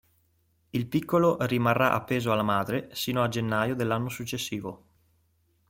[0.71, 4.85] Il piccolo rimarrà appeso alla madre sino al gennaio dell'anno successivo.